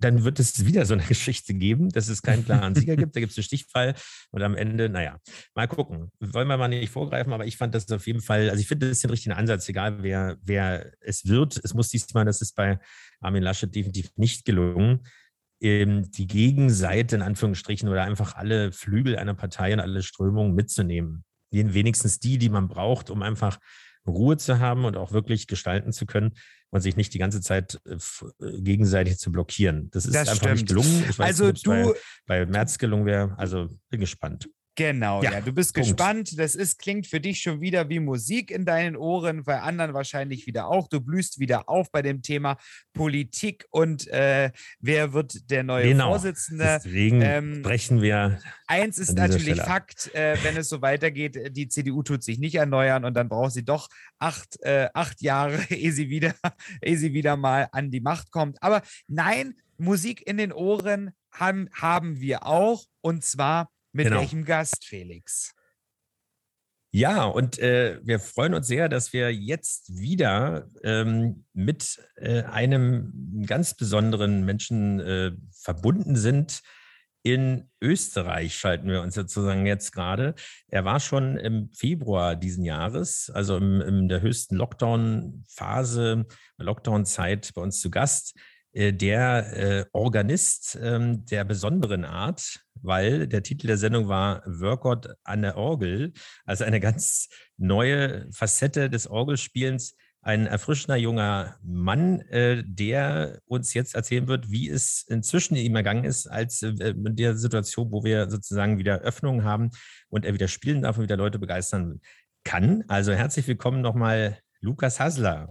[0.00, 3.16] dann wird es wieder so eine Geschichte geben, dass es keinen klaren Sieger gibt.
[3.16, 3.94] Da gibt es einen Stichfall
[4.30, 5.18] und am Ende, naja,
[5.54, 6.10] mal gucken.
[6.20, 8.88] Wollen wir mal nicht vorgreifen, aber ich fand das auf jeden Fall, also ich finde,
[8.88, 11.58] das ist den richtigen Ansatz, egal wer, wer es wird.
[11.62, 12.78] Es muss diesmal, das ist bei
[13.20, 15.06] Armin Laschet definitiv nicht gelungen,
[15.60, 21.24] ähm, die Gegenseite in Anführungsstrichen oder einfach alle Flügel einer Partei und alle Strömungen mitzunehmen.
[21.50, 23.58] Wenigstens die, die man braucht, um einfach
[24.08, 26.32] Ruhe zu haben und auch wirklich gestalten zu können
[26.70, 29.90] und sich nicht die ganze Zeit äh, äh, gegenseitig zu blockieren.
[29.90, 30.54] Das ist das einfach stimmt.
[30.54, 31.04] nicht gelungen.
[31.08, 31.94] Ich weiß also nicht, du, bei,
[32.26, 33.38] bei März gelungen wäre.
[33.38, 34.48] Also bin gespannt.
[34.76, 35.40] Genau, ja, ja.
[35.40, 35.88] du bist Punkt.
[35.88, 36.38] gespannt.
[36.38, 40.46] Das ist, klingt für dich schon wieder wie Musik in deinen Ohren, bei anderen wahrscheinlich
[40.46, 40.86] wieder auch.
[40.88, 42.58] Du blühst wieder auf bei dem Thema
[42.92, 46.10] Politik und äh, wer wird der neue genau.
[46.10, 46.80] Vorsitzende.
[46.84, 48.38] Deswegen ähm, sprechen wir.
[48.66, 49.56] Eins ist natürlich.
[49.62, 53.52] Fakt, äh, wenn es so weitergeht, die CDU tut sich nicht erneuern und dann braucht
[53.52, 56.34] sie doch acht, äh, acht Jahre, ehe sie, wieder,
[56.82, 58.62] ehe sie wieder mal an die Macht kommt.
[58.62, 64.20] Aber nein, Musik in den Ohren haben, haben wir auch und zwar mit genau.
[64.20, 65.54] welchem Gast, Felix?
[66.92, 73.44] Ja, und äh, wir freuen uns sehr, dass wir jetzt wieder ähm, mit äh, einem
[73.46, 76.62] ganz besonderen Menschen äh, verbunden sind.
[77.22, 80.34] In Österreich schalten wir uns sozusagen jetzt gerade.
[80.68, 86.24] Er war schon im Februar diesen Jahres, also in, in der höchsten Lockdown-Phase,
[86.58, 88.38] Lockdown-Zeit bei uns zu Gast.
[88.76, 95.08] Äh, der äh, Organist ähm, der besonderen Art, weil der Titel der Sendung war Workout
[95.24, 96.12] an der Orgel,
[96.44, 99.96] also eine ganz neue Facette des Orgelspielens.
[100.20, 106.04] Ein erfrischender junger Mann, äh, der uns jetzt erzählen wird, wie es inzwischen ihm ergangen
[106.04, 109.70] ist, als in der Situation, wo wir sozusagen wieder Öffnungen haben
[110.08, 112.00] und er wieder spielen darf und wieder Leute begeistern
[112.44, 112.84] kann.
[112.88, 115.48] Also herzlich willkommen nochmal, Lukas Hasler.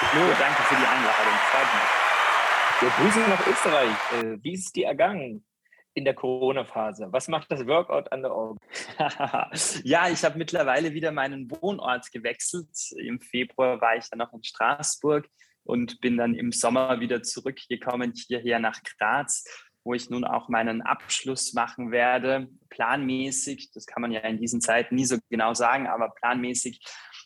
[0.00, 1.27] Hallo, danke für die Einladung.
[1.50, 2.82] Freut mich.
[2.82, 3.96] Ja, Grüße nach Österreich.
[4.12, 5.46] Äh, wie ist es dir ergangen
[5.94, 7.08] in der Corona-Phase?
[7.10, 8.60] Was macht das Workout an der Orgel?
[9.82, 12.68] ja, ich habe mittlerweile wieder meinen Wohnort gewechselt.
[12.98, 15.26] Im Februar war ich dann noch in Straßburg
[15.64, 19.44] und bin dann im Sommer wieder zurückgekommen hierher nach Graz
[19.88, 23.70] wo ich nun auch meinen Abschluss machen werde, planmäßig.
[23.72, 26.80] Das kann man ja in diesen Zeiten nie so genau sagen, aber planmäßig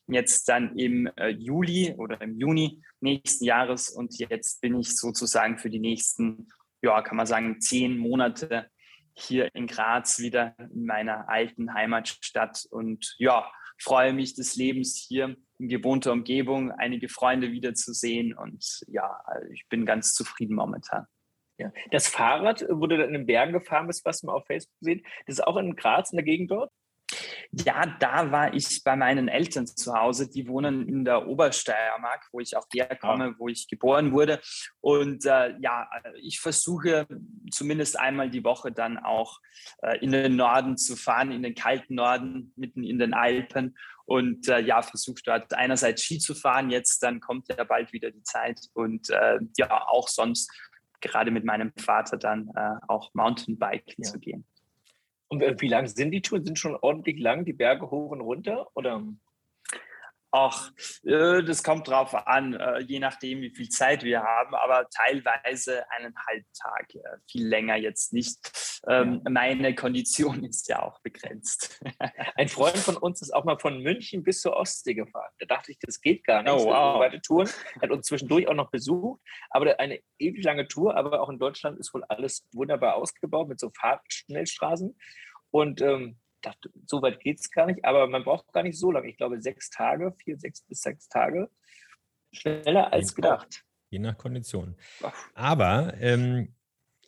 [0.09, 5.59] jetzt dann im äh, Juli oder im Juni nächsten Jahres und jetzt bin ich sozusagen
[5.59, 6.49] für die nächsten,
[6.83, 8.69] ja, kann man sagen, zehn Monate
[9.15, 15.37] hier in Graz wieder in meiner alten Heimatstadt und ja, freue mich des Lebens hier
[15.59, 19.21] in gewohnter Umgebung, einige Freunde wiederzusehen und ja,
[19.53, 21.07] ich bin ganz zufrieden momentan.
[21.59, 21.73] Ja.
[21.91, 25.39] Das Fahrrad, wo du in den Bergen gefahren bist, was man auf Facebook sieht, das
[25.39, 26.73] ist auch in Graz in der Gegend dort?
[27.53, 30.31] Ja, da war ich bei meinen Eltern zu Hause.
[30.31, 33.35] Die wohnen in der Obersteiermark, wo ich auch herkomme, ah.
[33.39, 34.41] wo ich geboren wurde.
[34.81, 35.89] Und äh, ja,
[36.23, 37.07] ich versuche
[37.51, 39.41] zumindest einmal die Woche dann auch
[39.83, 43.77] äh, in den Norden zu fahren, in den kalten Norden, mitten in den Alpen.
[44.05, 48.11] Und äh, ja, versucht dort einerseits Ski zu fahren, jetzt dann kommt ja bald wieder
[48.11, 50.51] die Zeit und äh, ja, auch sonst
[51.01, 54.11] gerade mit meinem Vater dann äh, auch Mountainbiken ja.
[54.11, 54.47] zu gehen.
[55.33, 56.45] Und wie lang sind die Touren?
[56.45, 58.67] Sind schon ordentlich lang, die Berge hoch und runter?
[58.75, 59.03] Oder?
[60.35, 60.73] Ach,
[61.05, 65.85] äh, das kommt drauf an, äh, je nachdem, wie viel Zeit wir haben, aber teilweise
[65.91, 68.39] eineinhalb Tage, äh, viel länger jetzt nicht.
[68.89, 71.79] Ähm, meine Kondition ist ja auch begrenzt.
[72.37, 75.31] Ein Freund von uns ist auch mal von München bis zur Ostsee gefahren.
[75.39, 76.53] Da dachte ich, das geht gar nicht.
[76.53, 76.99] Oh, wow.
[76.99, 77.51] weite Touren.
[77.83, 80.97] Hat uns zwischendurch auch noch besucht, aber eine ewig lange Tour.
[80.97, 84.97] Aber auch in Deutschland ist wohl alles wunderbar ausgebaut mit so Fahrtschnellstraßen.
[85.51, 88.91] Und ähm, dachte, so weit geht es gar nicht, aber man braucht gar nicht so
[88.91, 89.09] lange.
[89.09, 91.51] Ich glaube, sechs Tage, vier, sechs bis sechs Tage.
[92.33, 93.65] Schneller als gedacht.
[93.91, 94.77] Je nach Kondition.
[95.35, 96.55] Aber ähm,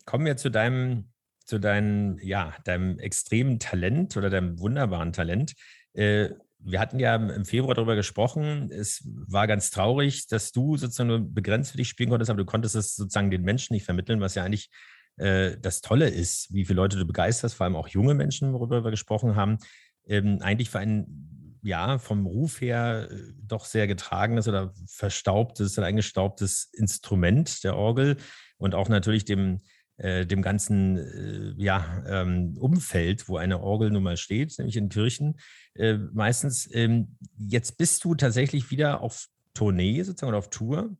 [0.04, 1.12] kommen wir zu deinem,
[1.44, 5.54] zu deinem, ja, deinem extremen Talent oder deinem wunderbaren Talent.
[5.94, 8.70] Äh, wir hatten ja im Februar darüber gesprochen.
[8.70, 12.46] Es war ganz traurig, dass du sozusagen nur begrenzt für dich spielen konntest, aber du
[12.46, 14.70] konntest es sozusagen den Menschen nicht vermitteln, was ja eigentlich
[15.16, 18.84] äh, das Tolle ist, wie viele Leute du begeisterst, vor allem auch junge Menschen, worüber
[18.84, 19.58] wir gesprochen haben,
[20.06, 25.86] ähm, eigentlich für ein, ja, vom Ruf her äh, doch sehr getragenes oder verstaubtes oder
[25.86, 28.16] eingestaubtes Instrument der Orgel
[28.58, 29.60] und auch natürlich dem,
[29.96, 34.88] äh, dem ganzen äh, ja, ähm, Umfeld, wo eine Orgel nun mal steht, nämlich in
[34.88, 35.38] Kirchen.
[35.74, 40.96] Äh, meistens, ähm, jetzt bist du tatsächlich wieder auf Tournee sozusagen oder auf Tour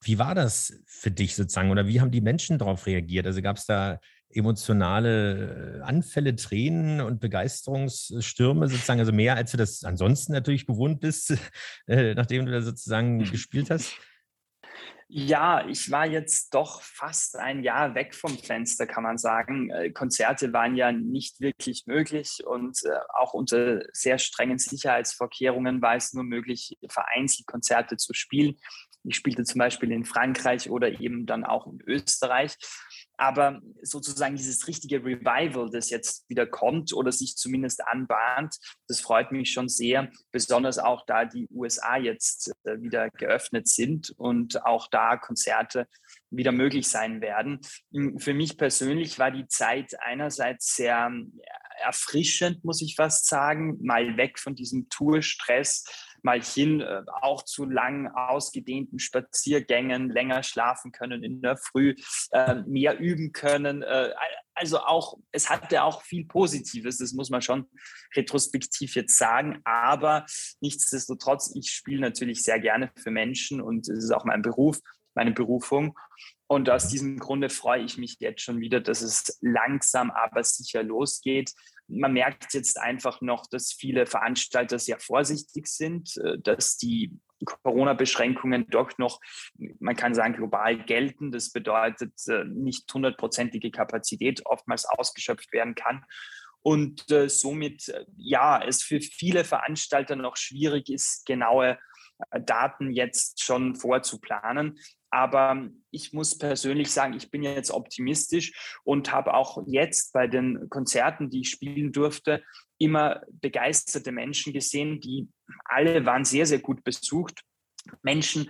[0.00, 3.26] wie war das für dich sozusagen oder wie haben die Menschen darauf reagiert?
[3.26, 4.00] Also gab es da
[4.34, 11.00] emotionale äh, Anfälle, Tränen und Begeisterungsstürme sozusagen, also mehr als du das ansonsten natürlich gewohnt
[11.00, 11.36] bist,
[11.86, 13.96] äh, nachdem du da sozusagen gespielt hast?
[15.06, 19.70] Ja, ich war jetzt doch fast ein Jahr weg vom Fenster, kann man sagen.
[19.70, 22.80] Äh, Konzerte waren ja nicht wirklich möglich und
[23.14, 28.56] auch unter sehr strengen Sicherheitsvorkehrungen war es nur möglich, vereinzelt Konzerte zu spielen.
[29.04, 32.56] Ich spielte zum Beispiel in Frankreich oder eben dann auch in Österreich.
[33.16, 38.56] Aber sozusagen dieses richtige Revival, das jetzt wieder kommt oder sich zumindest anbahnt,
[38.88, 44.10] das freut mich schon sehr, besonders auch da die USA jetzt äh, wieder geöffnet sind
[44.16, 45.86] und auch da Konzerte
[46.30, 47.60] wieder möglich sein werden.
[47.92, 51.12] Hm, für mich persönlich war die Zeit einerseits sehr
[51.84, 55.84] erfrischend, muss ich fast sagen, mal weg von diesem Tourstress
[56.24, 61.94] mal hin, äh, auch zu lang ausgedehnten Spaziergängen, länger schlafen können in der Früh,
[62.32, 63.82] äh, mehr üben können.
[63.82, 64.10] Äh,
[64.54, 67.68] also auch, es hatte auch viel Positives, das muss man schon
[68.14, 69.60] retrospektiv jetzt sagen.
[69.64, 70.24] Aber
[70.60, 74.78] nichtsdestotrotz, ich spiele natürlich sehr gerne für Menschen und es ist auch mein Beruf,
[75.14, 75.98] meine Berufung.
[76.46, 80.82] Und aus diesem Grunde freue ich mich jetzt schon wieder, dass es langsam aber sicher
[80.82, 81.52] losgeht
[81.88, 87.12] man merkt jetzt einfach noch, dass viele Veranstalter sehr vorsichtig sind, äh, dass die
[87.44, 89.20] Corona-Beschränkungen doch noch,
[89.78, 91.30] man kann sagen, global gelten.
[91.30, 96.04] Das bedeutet, äh, nicht hundertprozentige Kapazität oftmals ausgeschöpft werden kann.
[96.62, 101.78] Und äh, somit, ja, es für viele Veranstalter noch schwierig ist, genaue
[102.30, 104.78] Daten jetzt schon vorzuplanen.
[105.14, 110.68] Aber ich muss persönlich sagen, ich bin jetzt optimistisch und habe auch jetzt bei den
[110.70, 112.42] Konzerten, die ich spielen durfte,
[112.78, 115.28] immer begeisterte Menschen gesehen, die
[115.66, 117.42] alle waren sehr, sehr gut besucht.
[118.02, 118.48] Menschen,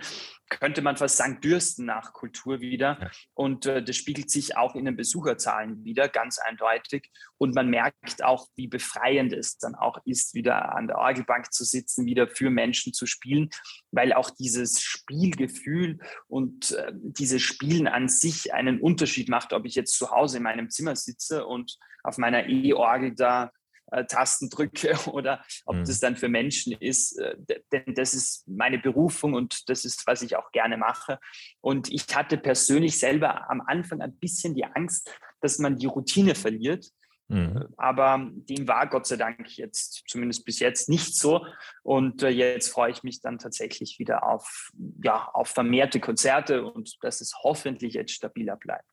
[0.49, 2.97] könnte man fast sagen, dürsten nach Kultur wieder.
[3.01, 3.11] Ja.
[3.33, 7.11] Und äh, das spiegelt sich auch in den Besucherzahlen wieder, ganz eindeutig.
[7.37, 11.63] Und man merkt auch, wie befreiend es dann auch ist, wieder an der Orgelbank zu
[11.63, 13.49] sitzen, wieder für Menschen zu spielen,
[13.91, 19.75] weil auch dieses Spielgefühl und äh, dieses Spielen an sich einen Unterschied macht, ob ich
[19.75, 23.51] jetzt zu Hause in meinem Zimmer sitze und auf meiner E-Orgel da
[23.95, 25.85] äh, Tasten drücke oder ob mhm.
[25.85, 27.17] das dann für Menschen ist.
[27.19, 27.35] Äh,
[27.71, 31.19] denn das ist meine Berufung und das ist, was ich auch gerne mache.
[31.61, 36.35] Und ich hatte persönlich selber am Anfang ein bisschen die Angst, dass man die Routine
[36.35, 36.87] verliert.
[37.27, 37.57] Mhm.
[37.57, 41.45] Äh, aber dem war Gott sei Dank jetzt zumindest bis jetzt nicht so.
[41.83, 44.71] Und äh, jetzt freue ich mich dann tatsächlich wieder auf,
[45.03, 48.85] ja, auf vermehrte Konzerte und dass es hoffentlich jetzt stabiler bleibt.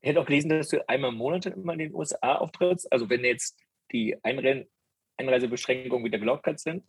[0.00, 2.92] Ich hätte auch gelesen, dass du einmal im Monat immer in den USA auftrittst.
[2.92, 3.58] Also wenn jetzt
[3.92, 4.66] die Einren
[5.16, 6.84] Einreisebeschränkungen wieder gelockert sind.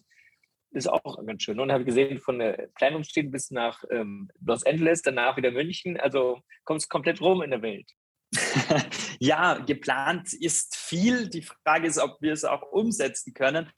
[0.71, 1.59] Ist auch ganz schön.
[1.59, 5.97] Und habe gesehen, von der Kleinumstehen bis nach ähm, Los Angeles, danach wieder München.
[5.97, 7.89] Also kommt es komplett rum in der Welt.
[9.19, 11.29] ja, geplant ist viel.
[11.29, 13.69] Die Frage ist, ob wir es auch umsetzen können.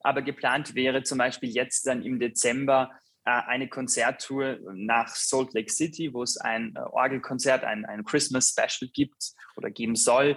[0.00, 2.90] Aber geplant wäre zum Beispiel jetzt dann im Dezember
[3.26, 9.32] eine Konzerttour nach Salt Lake City, wo es ein Orgelkonzert, ein, ein Christmas Special gibt
[9.56, 10.36] oder geben soll.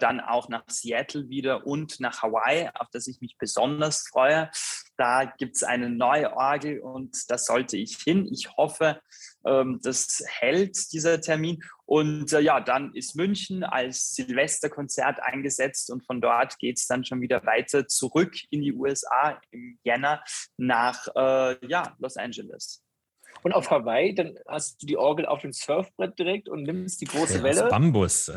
[0.00, 4.50] Dann auch nach Seattle wieder und nach Hawaii, auf das ich mich besonders freue.
[4.96, 8.28] Da gibt es eine neue Orgel und da sollte ich hin.
[8.32, 9.00] Ich hoffe,
[9.44, 11.62] das hält dieser Termin.
[11.86, 17.04] Und äh, ja, dann ist München als Silvesterkonzert eingesetzt und von dort geht es dann
[17.04, 20.24] schon wieder weiter zurück in die USA im Jänner
[20.56, 22.82] nach äh, ja, Los Angeles.
[23.42, 27.06] Und auf Hawaii, dann hast du die Orgel auf dem Surfbrett direkt und nimmst die
[27.06, 27.68] große Welle.
[27.68, 28.32] Bambus.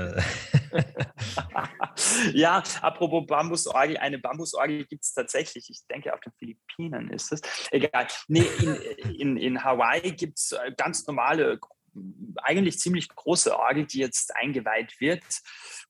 [2.33, 5.69] Ja, apropos Bambusorgel, eine Bambusorgel gibt es tatsächlich.
[5.69, 7.41] Ich denke, auf den Philippinen ist es.
[7.71, 8.07] Egal.
[8.27, 8.75] Nee, in,
[9.15, 11.59] in, in Hawaii gibt es äh, ganz normale
[12.43, 15.23] eigentlich ziemlich große Orgel, die jetzt eingeweiht wird.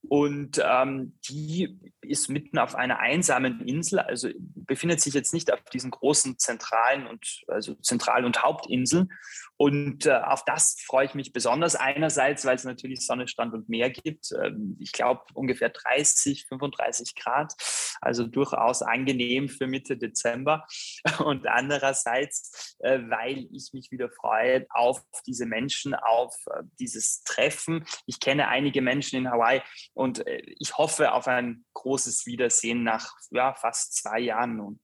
[0.08, 5.62] Und ähm, die ist mitten auf einer einsamen Insel, also befindet sich jetzt nicht auf
[5.66, 9.12] diesen großen zentralen und also Zentral- und Hauptinseln.
[9.58, 11.76] Und äh, auf das freue ich mich besonders.
[11.76, 14.32] Einerseits, weil es natürlich Sonne, Strand und Meer gibt.
[14.32, 17.54] Ähm, ich glaube ungefähr 30, 35 Grad,
[18.00, 20.66] also durchaus angenehm für Mitte Dezember.
[21.26, 27.86] Und andererseits, äh, weil ich mich wieder freue auf diese Menschen, auf äh, dieses Treffen.
[28.06, 29.62] Ich kenne einige Menschen in Hawaii
[29.94, 34.80] und äh, ich hoffe auf ein großes Wiedersehen nach ja, fast zwei Jahren nun.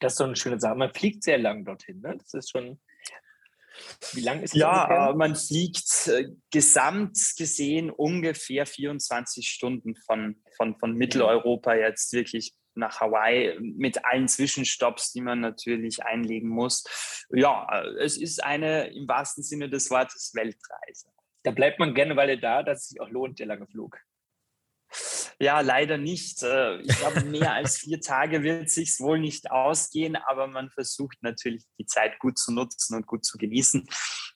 [0.00, 0.74] Das ist so eine schöne Sache.
[0.74, 2.00] Man fliegt sehr lang dorthin.
[2.00, 2.16] Ne?
[2.18, 2.80] Das ist schon.
[4.12, 4.60] Wie lang ist das?
[4.60, 5.14] Ja, ungefähr?
[5.14, 13.00] man fliegt äh, gesamt gesehen ungefähr 24 Stunden von, von, von Mitteleuropa jetzt wirklich nach
[13.00, 16.84] Hawaii mit allen Zwischenstopps, die man natürlich einlegen muss.
[17.30, 21.08] Ja, es ist eine im wahrsten Sinne des Wortes Weltreise.
[21.42, 23.98] Da bleibt man gerne weil er da, dass es sich auch lohnt, der lange Flug.
[25.38, 26.42] Ja, leider nicht.
[26.42, 31.18] Äh, ich glaube, mehr als vier Tage wird sich wohl nicht ausgehen, aber man versucht
[31.22, 33.86] natürlich die Zeit gut zu nutzen und gut zu genießen.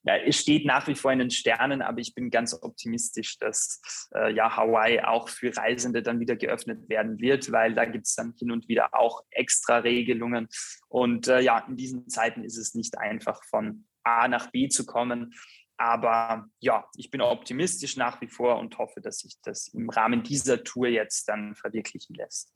[0.05, 3.81] Ja, es steht nach wie vor in den Sternen, aber ich bin ganz optimistisch, dass
[4.15, 8.15] äh, ja Hawaii auch für Reisende dann wieder geöffnet werden wird, weil da gibt es
[8.15, 10.49] dann hin und wieder auch extra Regelungen.
[10.89, 14.85] Und äh, ja, in diesen Zeiten ist es nicht einfach von A nach B zu
[14.85, 15.35] kommen.
[15.83, 20.23] Aber ja, ich bin optimistisch nach wie vor und hoffe, dass sich das im Rahmen
[20.23, 22.55] dieser Tour jetzt dann verwirklichen lässt.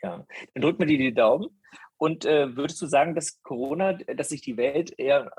[0.00, 1.60] Ja, dann drücken wir dir die Daumen.
[1.96, 5.32] Und äh, würdest du sagen, dass Corona, dass sich die Welt eher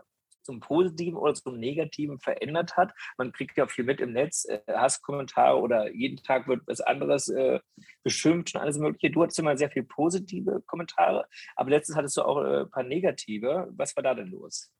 [0.43, 2.91] zum Positiven oder zum Negativen verändert hat?
[3.17, 7.29] Man kriegt ja viel mit im Netz, äh, Hasskommentare oder jeden Tag wird was anderes
[7.29, 7.61] äh,
[8.03, 9.13] beschimpft und alles Mögliche.
[9.13, 11.25] Du hattest immer sehr viele positive Kommentare,
[11.55, 13.69] aber letztens hattest du auch äh, ein paar negative.
[13.77, 14.73] Was war da denn los?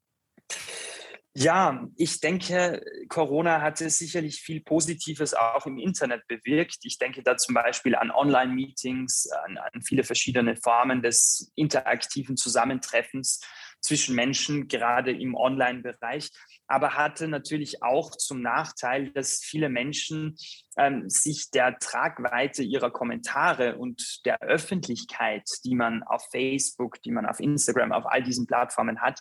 [1.36, 6.78] Ja, ich denke, Corona hatte sicherlich viel Positives auch im Internet bewirkt.
[6.84, 13.42] Ich denke da zum Beispiel an Online-Meetings, an, an, viele verschiedene Formen des interaktiven Zusammentreffens
[13.80, 16.30] zwischen Menschen, gerade im Online-Bereich
[16.70, 20.38] aber hatte natürlich auch zum Nachteil, dass viele Menschen
[20.78, 27.26] ähm, sich der Tragweite ihrer Kommentare und der Öffentlichkeit, die man auf Facebook, die man
[27.26, 29.20] auf Instagram, auf all diesen Plattformen hat,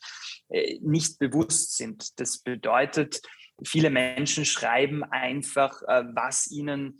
[0.50, 2.20] äh, nicht bewusst sind.
[2.20, 3.22] Das bedeutet,
[3.64, 6.98] viele Menschen schreiben einfach, äh, was ihnen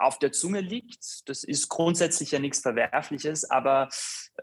[0.00, 1.28] auf der Zunge liegt.
[1.28, 3.88] Das ist grundsätzlich ja nichts Verwerfliches, aber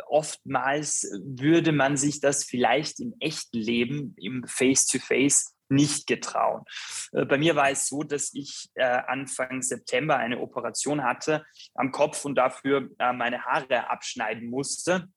[0.08, 6.64] oftmals würde man sich das vielleicht im echten Leben, im Face-to-Face nicht getrauen.
[7.12, 11.92] Äh, bei mir war es so, dass ich äh, Anfang September eine Operation hatte am
[11.92, 15.10] Kopf und dafür äh, meine Haare abschneiden musste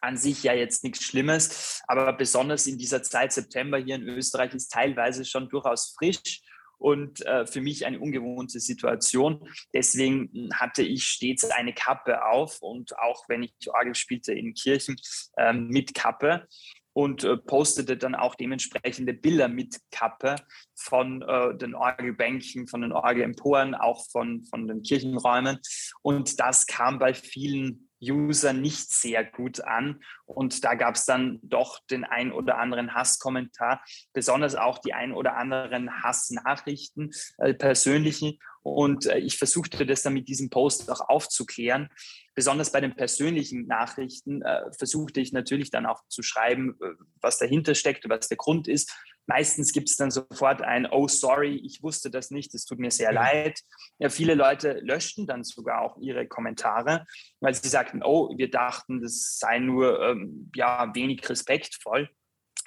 [0.00, 4.52] an sich ja jetzt nichts Schlimmes, aber besonders in dieser Zeit September hier in Österreich
[4.52, 6.42] ist teilweise schon durchaus frisch
[6.78, 9.48] und äh, für mich eine ungewohnte Situation.
[9.72, 14.96] Deswegen hatte ich stets eine Kappe auf und auch wenn ich Orgel spielte in Kirchen
[15.36, 16.46] äh, mit Kappe
[16.94, 20.36] und äh, postete dann auch dementsprechende Bilder mit Kappe
[20.74, 25.58] von äh, den Orgelbänken, von den Orgelemporen, auch von, von den Kirchenräumen.
[26.02, 30.02] Und das kam bei vielen User nicht sehr gut an.
[30.26, 35.12] Und da gab es dann doch den ein oder anderen Hasskommentar, besonders auch die ein
[35.12, 38.38] oder anderen Hassnachrichten, äh, persönlichen.
[38.62, 41.90] Und äh, ich versuchte das dann mit diesem Post auch aufzuklären.
[42.34, 47.38] Besonders bei den persönlichen Nachrichten äh, versuchte ich natürlich dann auch zu schreiben, äh, was
[47.38, 48.96] dahinter steckt, was der Grund ist.
[49.26, 52.90] Meistens gibt es dann sofort ein Oh, sorry, ich wusste das nicht, es tut mir
[52.90, 53.60] sehr leid.
[53.98, 57.06] Ja, viele Leute löschten dann sogar auch ihre Kommentare,
[57.40, 62.08] weil sie sagten, oh, wir dachten, das sei nur ähm, ja, wenig respektvoll.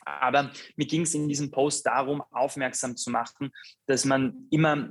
[0.05, 3.51] Aber mir ging es in diesem Post darum, aufmerksam zu machen,
[3.87, 4.89] dass man immer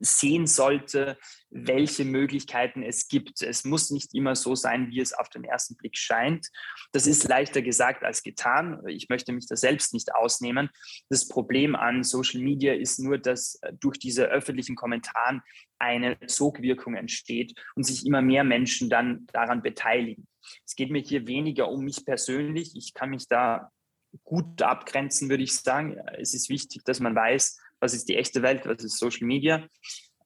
[0.00, 1.18] sehen sollte,
[1.50, 3.42] welche Möglichkeiten es gibt.
[3.42, 6.48] Es muss nicht immer so sein, wie es auf den ersten Blick scheint.
[6.92, 8.80] Das ist leichter gesagt als getan.
[8.86, 10.70] Ich möchte mich da selbst nicht ausnehmen.
[11.08, 15.42] Das Problem an Social Media ist nur, dass äh, durch diese öffentlichen Kommentare
[15.78, 20.26] eine Sogwirkung entsteht und sich immer mehr Menschen dann daran beteiligen.
[20.66, 22.76] Es geht mir hier weniger um mich persönlich.
[22.76, 23.70] Ich kann mich da
[24.24, 25.96] gut abgrenzen, würde ich sagen.
[26.18, 29.66] Es ist wichtig, dass man weiß, was ist die echte Welt, was ist Social Media.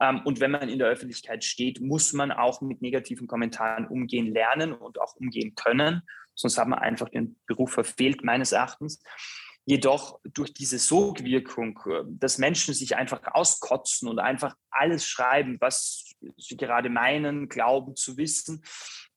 [0.01, 4.33] Ähm, und wenn man in der Öffentlichkeit steht, muss man auch mit negativen Kommentaren umgehen
[4.33, 6.03] lernen und auch umgehen können.
[6.35, 9.03] Sonst hat man einfach den Beruf verfehlt, meines Erachtens.
[9.67, 16.57] Jedoch durch diese Sogwirkung, dass Menschen sich einfach auskotzen und einfach alles schreiben, was sie
[16.57, 18.63] gerade meinen, glauben zu wissen,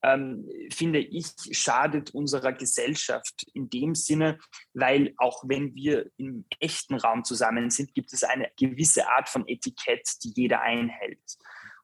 [0.07, 4.39] ähm, finde ich, schadet unserer Gesellschaft in dem Sinne,
[4.73, 9.47] weil auch wenn wir im echten Raum zusammen sind, gibt es eine gewisse Art von
[9.47, 11.37] Etikett, die jeder einhält.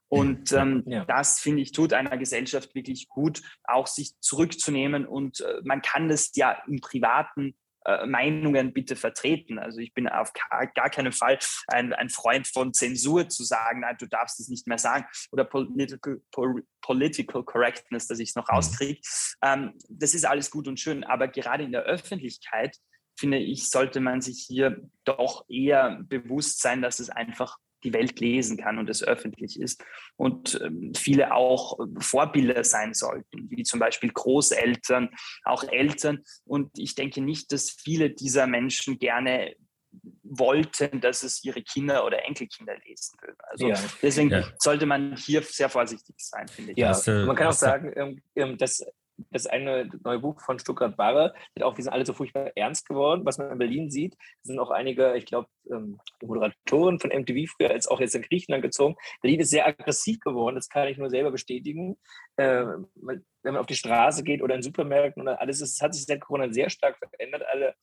[0.07, 1.05] Und ähm, ja.
[1.05, 5.07] das, finde ich, tut einer Gesellschaft wirklich gut, auch sich zurückzunehmen.
[5.07, 9.59] Und äh, man kann das ja im Privaten äh, Meinungen bitte vertreten.
[9.59, 13.95] Also ich bin auf gar, keinen Fall ein, ein, Freund von Zensur zu sagen, nein,
[13.99, 16.21] du darfst es nicht mehr sagen oder political,
[16.81, 18.55] political correctness, dass ich es noch mhm.
[18.55, 19.01] rauskriege.
[19.41, 22.77] Ähm, das ist alles gut und schön, aber gerade in der Öffentlichkeit
[23.15, 28.19] finde ich, sollte man sich hier doch eher bewusst sein, dass es einfach die Welt
[28.19, 29.83] lesen kann und es öffentlich ist.
[30.15, 35.09] Und ähm, viele auch Vorbilder sein sollten, wie zum Beispiel Großeltern,
[35.43, 36.23] auch Eltern.
[36.45, 39.55] Und ich denke nicht, dass viele dieser Menschen gerne
[40.23, 43.37] wollten, dass es ihre Kinder oder Enkelkinder lesen würden.
[43.49, 43.79] Also ja.
[44.01, 44.43] deswegen ja.
[44.57, 46.77] sollte man hier sehr vorsichtig sein, finde ich.
[46.77, 48.83] Ja, man kann auch sagen, ähm, ähm, dass
[49.29, 53.25] das eine neue Buch von Stuttgart Barre, auch, wir sind alle so furchtbar ernst geworden.
[53.25, 57.71] Was man in Berlin sieht, sind auch einige, ich glaube, ähm, Moderatoren von MTV früher,
[57.71, 58.95] als auch jetzt in Griechenland gezogen.
[59.21, 61.97] Berlin ist sehr aggressiv geworden, das kann ich nur selber bestätigen.
[62.37, 66.05] Äh, wenn man auf die Straße geht oder in Supermärkten oder alles, es hat sich
[66.05, 67.43] seit Corona sehr stark verändert.
[67.51, 67.75] Alle,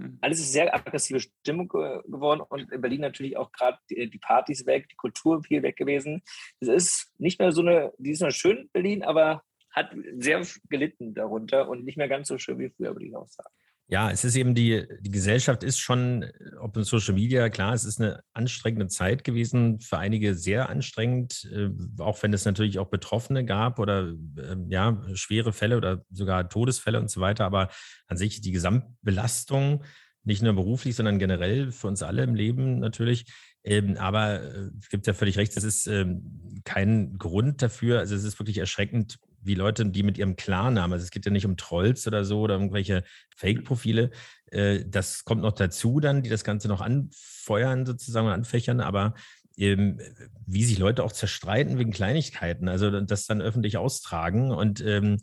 [0.00, 0.18] hm.
[0.20, 4.88] alles ist sehr aggressive Stimmung geworden und in Berlin natürlich auch gerade die, Partys weg,
[4.88, 6.22] die Kultur viel weg gewesen.
[6.60, 9.42] Es ist nicht mehr so eine, die ist noch schön, Berlin, aber
[9.76, 13.28] hat sehr gelitten darunter und nicht mehr ganz so schön wie früher, würde ich auch
[13.28, 13.50] sagen.
[13.88, 16.24] Ja, es ist eben die, die Gesellschaft ist schon,
[16.58, 21.48] ob in Social Media, klar, es ist eine anstrengende Zeit gewesen, für einige sehr anstrengend,
[21.54, 21.70] äh,
[22.02, 26.98] auch wenn es natürlich auch Betroffene gab oder äh, ja, schwere Fälle oder sogar Todesfälle
[26.98, 27.44] und so weiter.
[27.44, 27.68] Aber
[28.08, 29.84] an sich die Gesamtbelastung,
[30.24, 33.26] nicht nur beruflich, sondern generell für uns alle im Leben natürlich.
[33.62, 38.00] Ähm, aber äh, es gibt ja völlig recht, es ist ähm, kein Grund dafür.
[38.00, 41.32] Also es ist wirklich erschreckend, wie Leute, die mit ihrem Klarnamen, also es geht ja
[41.32, 43.04] nicht um Trolls oder so oder irgendwelche
[43.36, 44.10] Fake-Profile,
[44.50, 49.14] äh, das kommt noch dazu dann, die das Ganze noch anfeuern sozusagen und anfächern, aber
[49.58, 49.98] ähm,
[50.46, 55.18] wie sich Leute auch zerstreiten wegen Kleinigkeiten, also das dann öffentlich austragen und ähm,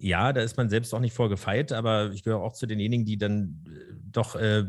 [0.00, 3.18] ja, da ist man selbst auch nicht vorgefeit, aber ich gehöre auch zu denjenigen, die
[3.18, 4.64] dann äh, doch äh,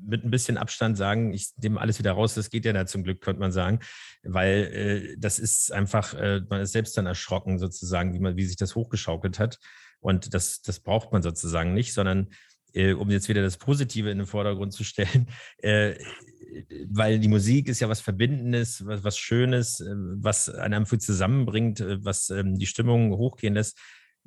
[0.00, 3.02] mit ein bisschen Abstand sagen, ich nehme alles wieder raus, das geht ja da zum
[3.02, 3.80] Glück, könnte man sagen,
[4.22, 8.44] weil äh, das ist einfach, äh, man ist selbst dann erschrocken sozusagen, wie, man, wie
[8.44, 9.58] sich das hochgeschaukelt hat.
[9.98, 12.28] Und das, das braucht man sozusagen nicht, sondern
[12.72, 15.28] äh, um jetzt wieder das Positive in den Vordergrund zu stellen,
[15.58, 15.96] äh,
[16.88, 22.30] weil die Musik ist ja was Verbindendes, was, was Schönes, was einem für zusammenbringt, was
[22.30, 23.78] ähm, die Stimmung hochgehen lässt.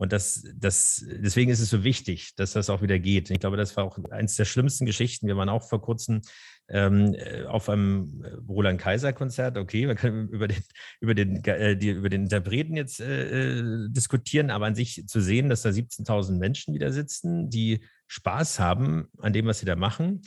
[0.03, 3.29] Und das, das, deswegen ist es so wichtig, dass das auch wieder geht.
[3.29, 5.27] Ich glaube, das war auch eines der schlimmsten Geschichten.
[5.27, 6.19] Wir waren auch vor kurzem
[6.67, 9.57] ähm, äh, auf einem äh, Roland Kaiser Konzert.
[9.57, 10.61] Okay, wir können über den,
[10.99, 15.21] über den, äh, die, über den Interpreten jetzt äh, äh diskutieren, aber an sich zu
[15.21, 19.77] sehen, dass da 17.000 Menschen wieder sitzen, die Spaß haben an dem, was sie da
[19.77, 20.23] machen.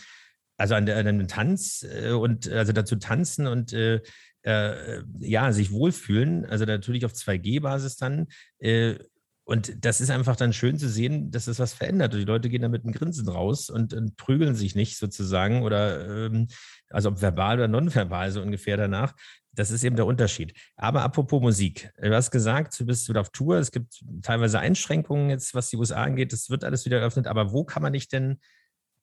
[0.57, 3.77] Also an, an dem Tanz äh, und also dazu tanzen und
[5.19, 6.45] ja, sich wohlfühlen.
[6.45, 8.29] Also natürlich auf 2G-Basis dann
[9.49, 12.13] und das ist einfach dann schön zu sehen, dass das was verändert.
[12.13, 15.63] Und die Leute gehen da mit einem Grinsen raus und, und prügeln sich nicht sozusagen
[15.63, 16.49] oder ähm,
[16.91, 19.15] also ob verbal oder nonverbal so ungefähr danach.
[19.53, 20.53] Das ist eben der Unterschied.
[20.75, 23.59] Aber apropos Musik, du hast gesagt, du bist wieder auf Tour.
[23.59, 26.33] Es gibt teilweise Einschränkungen jetzt, was die USA angeht.
[26.33, 27.29] Es wird alles wieder eröffnet.
[27.29, 28.41] Aber wo kann man dich denn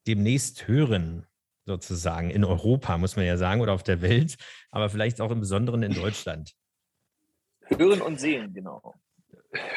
[0.07, 1.25] demnächst hören?
[1.65, 4.35] Sozusagen in Europa, muss man ja sagen, oder auf der Welt,
[4.71, 6.51] aber vielleicht auch im Besonderen in Deutschland.
[7.77, 8.93] Hören und sehen, genau.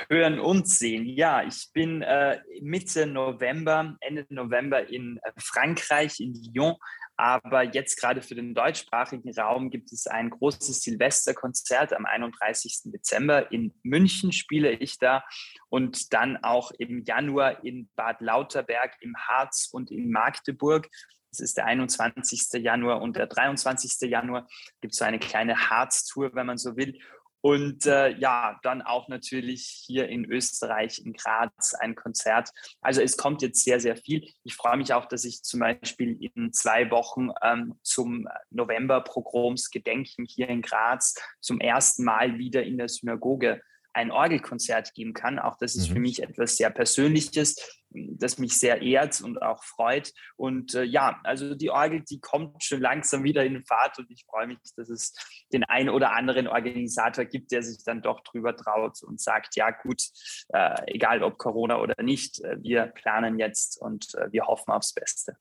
[0.08, 1.06] Hören und sehen.
[1.06, 6.76] Ja, ich bin äh, Mitte November, Ende November in äh, Frankreich, in Lyon.
[7.18, 12.82] Aber jetzt gerade für den deutschsprachigen Raum gibt es ein großes Silvesterkonzert am 31.
[12.92, 13.50] Dezember.
[13.52, 15.24] In München spiele ich da
[15.70, 20.90] und dann auch im Januar in Bad Lauterberg, im Harz und in Magdeburg.
[21.30, 22.62] Das ist der 21.
[22.62, 24.10] Januar und der 23.
[24.10, 24.46] Januar.
[24.80, 26.98] Gibt so eine kleine Harz-Tour, wenn man so will.
[27.40, 32.50] Und äh, ja, dann auch natürlich hier in Österreich, in Graz, ein Konzert.
[32.80, 34.26] Also es kommt jetzt sehr, sehr viel.
[34.42, 40.24] Ich freue mich auch, dass ich zum Beispiel in zwei Wochen ähm, zum November-Pogroms Gedenken
[40.24, 43.60] hier in Graz zum ersten Mal wieder in der Synagoge
[43.96, 45.38] ein Orgelkonzert geben kann.
[45.38, 45.94] Auch das ist mhm.
[45.94, 47.84] für mich etwas sehr Persönliches,
[48.18, 50.12] das mich sehr ehrt und auch freut.
[50.36, 54.24] Und äh, ja, also die Orgel, die kommt schon langsam wieder in Fahrt und ich
[54.28, 55.14] freue mich, dass es
[55.52, 59.70] den einen oder anderen Organisator gibt, der sich dann doch drüber traut und sagt, ja
[59.70, 60.02] gut,
[60.48, 64.92] äh, egal ob Corona oder nicht, äh, wir planen jetzt und äh, wir hoffen aufs
[64.92, 65.36] Beste.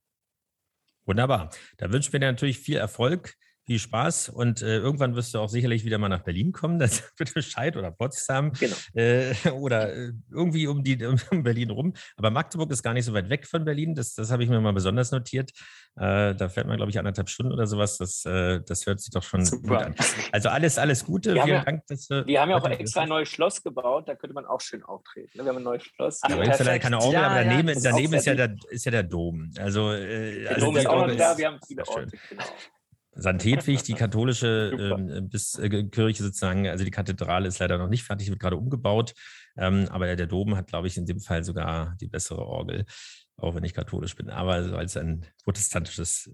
[1.05, 1.51] Wunderbar.
[1.77, 3.35] Da wünschen wir dir natürlich viel Erfolg
[3.65, 7.03] viel Spaß und äh, irgendwann wirst du auch sicherlich wieder mal nach Berlin kommen, das
[7.17, 8.75] wird Bescheid oder Potsdam genau.
[8.93, 11.93] äh, oder äh, irgendwie um, die, um Berlin rum.
[12.17, 14.61] Aber Magdeburg ist gar nicht so weit weg von Berlin, das, das habe ich mir
[14.61, 15.51] mal besonders notiert.
[15.97, 17.97] Äh, da fährt man, glaube ich, anderthalb Stunden oder sowas.
[17.97, 19.67] Das, äh, das hört sich doch schon Super.
[19.67, 19.95] gut an.
[20.31, 21.33] Also alles, alles Gute.
[21.33, 21.87] Wir Vielen Dank.
[21.87, 24.83] Dass, wir haben ja auch extra ein neues Schloss gebaut, da könnte man auch schön
[24.83, 25.37] auftreten.
[25.37, 25.45] Ne?
[25.45, 26.19] Wir haben ein neues Schloss.
[26.21, 28.85] Ach, aber jetzt leider keine Orgel, ja, aber daneben, ja, daneben ist, ja der, ist
[28.85, 29.51] ja der Dom.
[29.57, 32.43] Also, äh, der also Dom ist auch noch da, wir haben viele Orte, genau.
[33.17, 33.43] St.
[33.43, 38.03] Hedwig, die katholische ähm, bis, äh, Kirche sozusagen, also die Kathedrale ist leider noch nicht
[38.03, 39.13] fertig, wird gerade umgebaut.
[39.57, 42.85] Ähm, aber der, der Dom hat, glaube ich, in dem Fall sogar die bessere Orgel,
[43.37, 46.31] auch wenn ich katholisch bin, aber so als ein protestantisches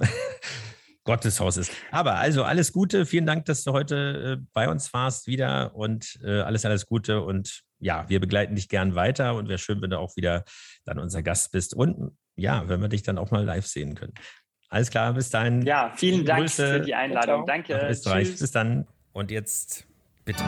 [0.00, 0.06] äh,
[1.04, 1.72] Gotteshaus ist.
[1.90, 6.18] Aber also alles Gute, vielen Dank, dass du heute äh, bei uns warst wieder und
[6.22, 9.90] äh, alles, alles Gute und ja, wir begleiten dich gern weiter und wäre schön, wenn
[9.90, 10.44] du auch wieder
[10.84, 14.14] dann unser Gast bist und ja, wenn wir dich dann auch mal live sehen können.
[14.70, 15.62] Alles klar, bis dahin.
[15.62, 16.66] Ja, vielen Dank Grüße.
[16.74, 17.44] für die Einladung.
[17.44, 17.88] Danke.
[17.90, 18.38] Österreich.
[18.38, 18.86] Bis dann.
[19.12, 19.84] Und jetzt
[20.24, 20.44] bitte.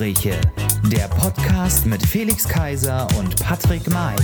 [0.00, 0.40] Regenbogengespräche,
[0.90, 4.16] der Podcast mit Felix Kaiser und Patrick May.